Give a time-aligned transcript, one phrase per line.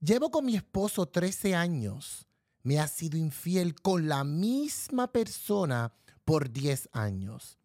[0.00, 2.26] Llevo con mi esposo 13 años.
[2.62, 5.92] Me ha sido infiel con la misma persona
[6.24, 7.58] por 10 años.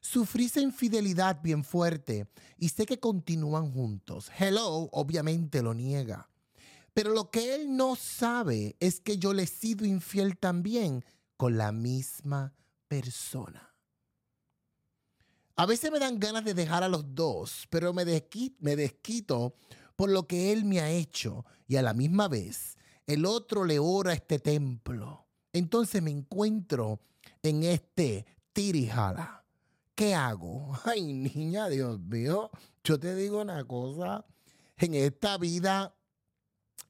[0.00, 2.26] Sufrí esa infidelidad bien fuerte
[2.58, 4.30] y sé que continúan juntos.
[4.36, 6.28] Hello, obviamente lo niega.
[6.92, 11.04] Pero lo que él no sabe es que yo le he sido infiel también
[11.36, 12.52] con la misma
[12.88, 13.74] persona.
[15.56, 18.04] A veces me dan ganas de dejar a los dos, pero me
[18.58, 19.54] me desquito
[19.96, 23.78] por lo que él me ha hecho y a la misma vez el otro le
[23.78, 25.26] ora este templo.
[25.52, 27.00] Entonces me encuentro
[27.42, 29.44] en este tirijala.
[29.94, 30.76] ¿Qué hago?
[30.84, 32.50] Ay, niña, Dios mío,
[32.82, 34.24] yo te digo una cosa.
[34.76, 35.94] En esta vida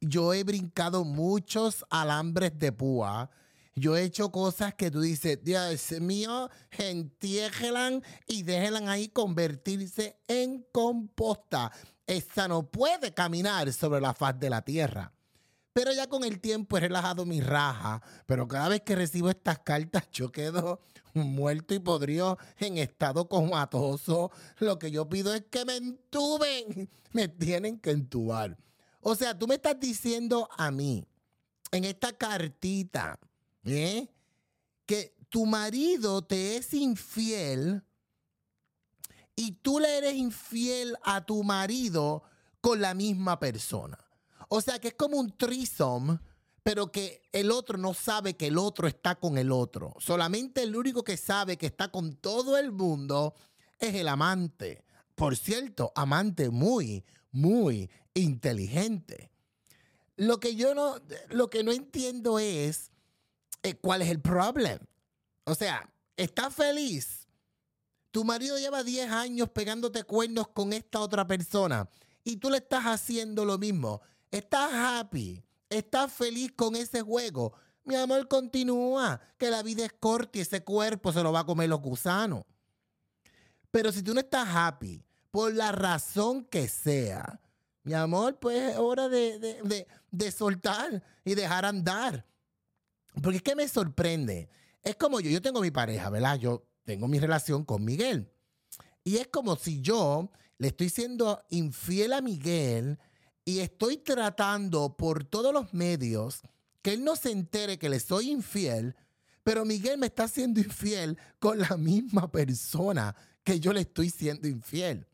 [0.00, 3.30] yo he brincado muchos alambres de púa
[3.76, 10.64] yo he hecho cosas que tú dices, Dios mío, entiéjelan y déjenla ahí convertirse en
[10.70, 11.72] composta.
[12.06, 15.12] Esta no puede caminar sobre la faz de la tierra.
[15.72, 18.00] Pero ya con el tiempo he relajado mi raja.
[18.26, 20.80] Pero cada vez que recibo estas cartas, yo quedo
[21.14, 24.30] muerto y podrido en estado comatoso.
[24.58, 26.88] Lo que yo pido es que me entuben.
[27.12, 28.56] Me tienen que entubar.
[29.00, 31.04] O sea, tú me estás diciendo a mí,
[31.72, 33.18] en esta cartita,
[33.64, 34.08] ¿eh?
[34.86, 37.82] que tu marido te es infiel
[39.36, 42.22] y tú le eres infiel a tu marido
[42.60, 43.98] con la misma persona.
[44.48, 46.18] O sea que es como un trisom,
[46.62, 49.94] pero que el otro no sabe que el otro está con el otro.
[49.98, 53.34] Solamente el único que sabe que está con todo el mundo
[53.78, 54.84] es el amante.
[55.14, 59.30] Por cierto, amante muy, muy inteligente.
[60.16, 60.96] Lo que yo no,
[61.30, 62.92] lo que no entiendo es
[63.72, 64.84] ¿cuál es el problema?
[65.44, 67.26] O sea, ¿estás feliz?
[68.10, 71.88] Tu marido lleva 10 años pegándote cuernos con esta otra persona
[72.22, 74.02] y tú le estás haciendo lo mismo.
[74.30, 75.42] ¿Estás happy?
[75.68, 77.54] ¿Estás feliz con ese juego?
[77.84, 81.46] Mi amor, continúa, que la vida es corta y ese cuerpo se lo va a
[81.46, 82.44] comer los gusanos.
[83.70, 87.40] Pero si tú no estás happy, por la razón que sea,
[87.82, 92.24] mi amor, pues es hora de, de soltar y dejar andar.
[93.22, 94.48] Porque es que me sorprende.
[94.82, 96.38] Es como yo, yo tengo mi pareja, ¿verdad?
[96.38, 98.30] Yo tengo mi relación con Miguel.
[99.02, 102.98] Y es como si yo le estoy siendo infiel a Miguel
[103.44, 106.40] y estoy tratando por todos los medios
[106.82, 108.94] que él no se entere que le soy infiel,
[109.42, 114.48] pero Miguel me está siendo infiel con la misma persona que yo le estoy siendo
[114.48, 115.06] infiel.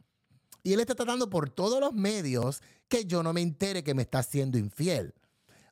[0.63, 4.03] Y él está tratando por todos los medios que yo no me entere que me
[4.03, 5.15] está siendo infiel.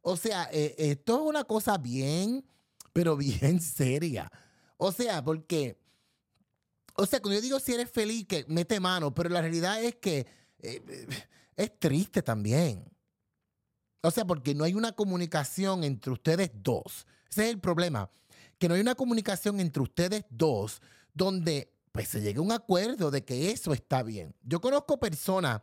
[0.02, 2.44] O sea, eh, esto es una cosa bien,
[2.92, 4.30] pero bien seria.
[4.76, 5.80] O sea, porque,
[6.94, 9.96] o sea, cuando yo digo si eres feliz, que mete mano, pero la realidad es
[9.96, 10.26] que
[10.60, 11.06] eh, eh,
[11.56, 12.84] es triste también.
[14.02, 17.06] O sea, porque no hay una comunicación entre ustedes dos.
[17.28, 18.10] Ese es el problema.
[18.58, 20.80] Que no hay una comunicación entre ustedes dos
[21.12, 24.34] donde pues se llegue a un acuerdo de que eso está bien.
[24.42, 25.62] Yo conozco personas,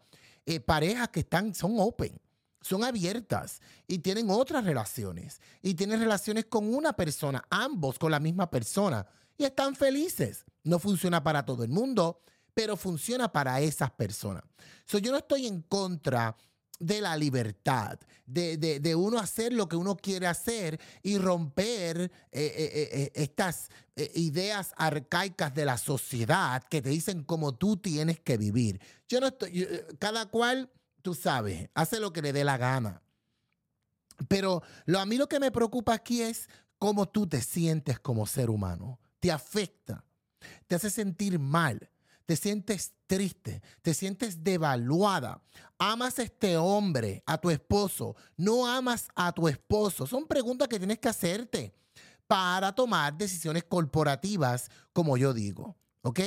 [0.65, 2.19] parejas que están, son open
[2.65, 8.19] son abiertas y tienen otras relaciones y tienen relaciones con una persona, ambos con la
[8.19, 9.05] misma persona
[9.37, 10.45] y están felices.
[10.63, 12.21] No funciona para todo el mundo,
[12.55, 14.43] pero funciona para esas personas.
[14.85, 16.35] So, yo no estoy en contra
[16.79, 22.89] de la libertad, de, uno hacer lo que uno quiere hacer y romper eh, eh,
[22.91, 23.69] eh, estas
[24.15, 28.81] ideas arcaicas de la sociedad que te dicen cómo tú tienes que vivir.
[29.07, 29.67] Yo no estoy,
[29.99, 30.69] cada cual
[31.05, 33.03] tú sabes, hace lo que le dé la gana.
[34.27, 36.49] Pero lo, a mí lo que me preocupa aquí es
[36.79, 38.99] cómo tú te sientes como ser humano.
[39.19, 40.03] Te afecta,
[40.65, 41.91] te hace sentir mal,
[42.25, 45.43] te sientes triste, te sientes devaluada.
[45.77, 50.07] Amas a este hombre, a tu esposo, no amas a tu esposo.
[50.07, 51.75] Son preguntas que tienes que hacerte
[52.25, 56.19] para tomar decisiones corporativas, como yo digo, ¿ok?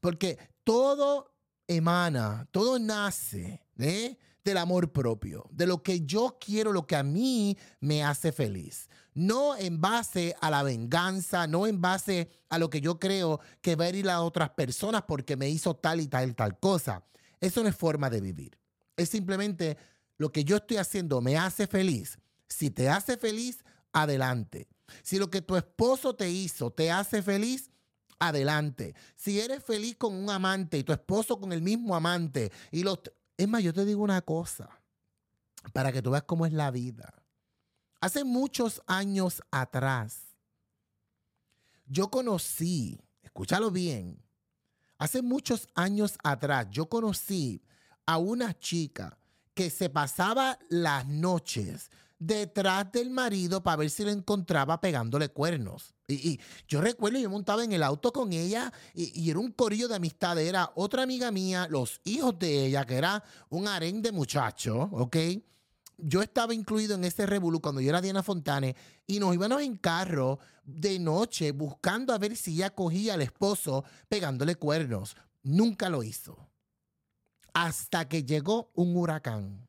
[0.00, 1.30] Porque todo
[1.66, 4.18] emana, todo nace ¿eh?
[4.44, 8.88] del amor propio, de lo que yo quiero, lo que a mí me hace feliz.
[9.14, 13.76] No en base a la venganza, no en base a lo que yo creo que
[13.76, 17.04] va a ir a otras personas porque me hizo tal y tal y tal cosa.
[17.40, 18.58] Eso no es forma de vivir.
[18.96, 19.76] Es simplemente
[20.16, 22.18] lo que yo estoy haciendo me hace feliz.
[22.48, 24.68] Si te hace feliz, adelante.
[25.02, 27.70] Si lo que tu esposo te hizo te hace feliz,
[28.18, 28.94] adelante.
[29.16, 33.00] Si eres feliz con un amante y tu esposo con el mismo amante y los
[33.38, 34.68] es más, yo te digo una cosa,
[35.72, 37.14] para que tú veas cómo es la vida.
[38.00, 40.36] Hace muchos años atrás,
[41.86, 44.20] yo conocí, escúchalo bien,
[44.98, 47.62] hace muchos años atrás, yo conocí
[48.06, 49.18] a una chica
[49.54, 55.94] que se pasaba las noches detrás del marido para ver si lo encontraba pegándole cuernos.
[56.08, 59.88] Y, yo recuerdo, yo montaba en el auto con ella y, y, era un corillo
[59.88, 60.38] de amistad.
[60.38, 65.16] Era otra amiga mía, los hijos de ella, que era un harén de muchachos, ¿ok?
[65.98, 68.74] Yo estaba incluido en ese revolú cuando yo era Diana Fontane
[69.06, 73.84] y nos íbamos en carro de noche buscando a ver si ella cogía al esposo
[74.08, 75.16] pegándole cuernos.
[75.42, 76.48] Nunca lo hizo.
[77.52, 79.66] Hasta que llegó un huracán.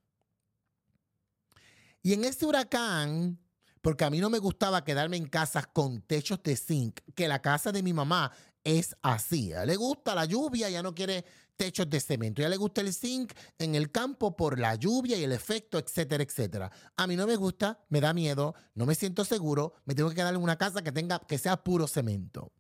[2.04, 3.40] Y en ese huracán,
[3.82, 7.42] porque a mí no me gustaba quedarme en casas con techos de zinc, que la
[7.42, 8.32] casa de mi mamá
[8.64, 9.54] es así.
[9.54, 12.42] A le gusta la lluvia, ya no quiere techos de cemento.
[12.42, 16.24] Ya le gusta el zinc en el campo por la lluvia y el efecto, etcétera,
[16.24, 16.72] etcétera.
[16.96, 20.16] A mí no me gusta, me da miedo, no me siento seguro, me tengo que
[20.16, 22.54] quedar en una casa que tenga que sea puro cemento.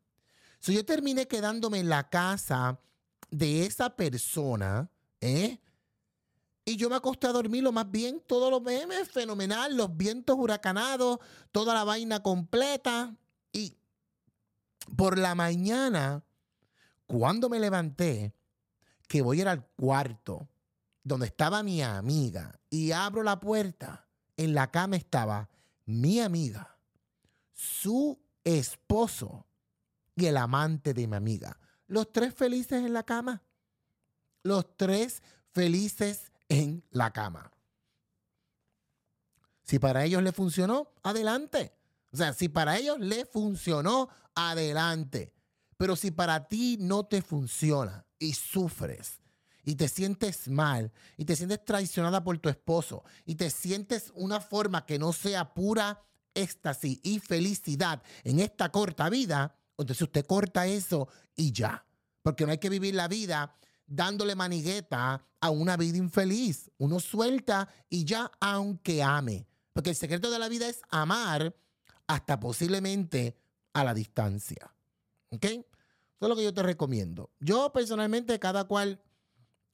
[0.59, 2.81] Si yo terminé quedándome en la casa
[3.31, 4.91] de esa persona,
[5.21, 5.59] ¿eh?
[6.69, 10.37] Y yo me acosté a dormir lo más bien, todos los memes, fenomenal, los vientos
[10.37, 11.17] huracanados,
[11.51, 13.15] toda la vaina completa.
[13.51, 13.75] Y
[14.95, 16.23] por la mañana,
[17.07, 18.35] cuando me levanté,
[19.07, 20.47] que voy a ir al cuarto
[21.03, 24.07] donde estaba mi amiga y abro la puerta,
[24.37, 25.49] en la cama estaba
[25.87, 26.77] mi amiga,
[27.51, 29.47] su esposo
[30.15, 31.59] y el amante de mi amiga.
[31.87, 33.41] Los tres felices en la cama.
[34.43, 37.51] Los tres felices en la cama.
[39.63, 41.73] Si para ellos le funcionó, adelante.
[42.11, 45.31] O sea, si para ellos le funcionó, adelante.
[45.77, 49.19] Pero si para ti no te funciona y sufres
[49.63, 54.41] y te sientes mal y te sientes traicionada por tu esposo y te sientes una
[54.41, 56.01] forma que no sea pura
[56.33, 61.85] éxtasis y felicidad en esta corta vida, entonces usted corta eso y ya.
[62.23, 63.55] Porque no hay que vivir la vida
[63.89, 66.71] dándole manigueta a una vida infeliz.
[66.77, 69.47] Uno suelta y ya, aunque ame.
[69.73, 71.55] Porque el secreto de la vida es amar
[72.07, 73.37] hasta posiblemente
[73.73, 74.73] a la distancia.
[75.29, 75.45] ¿Ok?
[75.45, 75.65] Eso
[76.21, 77.31] es lo que yo te recomiendo.
[77.39, 79.01] Yo personalmente, cada cual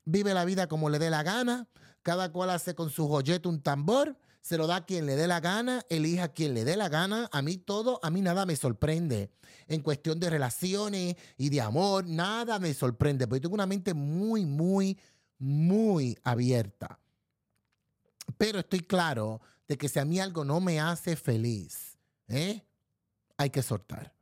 [0.03, 1.67] vive la vida como le dé la gana,
[2.03, 5.25] cada cual hace con su joyeto un tambor, se lo da a quien le dé
[5.25, 7.27] la gana, elija a quien le dé la gana.
[7.31, 9.31] A mí todo, a mí nada me sorprende.
[9.65, 14.45] En cuestión de relaciones y de amor, nada me sorprende, porque tengo una mente muy,
[14.45, 14.99] muy,
[15.39, 16.99] muy abierta.
[18.37, 22.63] Pero estoy claro de que si a mí algo no me hace feliz, ¿eh?
[23.37, 24.13] hay que soltar.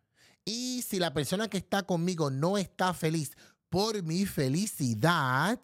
[0.46, 3.36] Y si la persona que está conmigo no está feliz
[3.68, 5.60] por mi felicidad,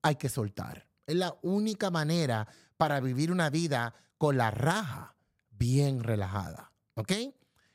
[0.00, 0.88] hay que soltar.
[1.06, 2.48] Es la única manera
[2.80, 5.14] para vivir una vida con la raja
[5.50, 6.72] bien relajada.
[6.94, 7.12] ¿Ok?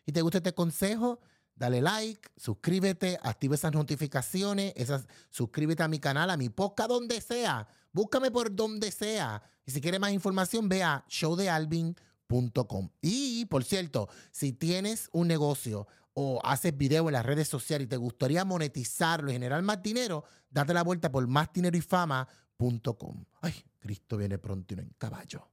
[0.04, 1.20] ¿Y te gusta este consejo?
[1.56, 7.22] Dale like, suscríbete, activa esas notificaciones, esas, suscríbete a mi canal, a mi podcast, donde
[7.22, 7.68] sea.
[7.94, 9.44] Búscame por donde sea.
[9.64, 12.90] Y si quieres más información, ve a showdealvin.com.
[13.00, 17.90] Y, por cierto, si tienes un negocio o haces video en las redes sociales y
[17.90, 23.24] te gustaría monetizarlo y generar más dinero, date la vuelta por más dinero y fama.com.
[23.42, 23.54] Ay,
[23.86, 25.44] Cristo viene pronto y no en caballo.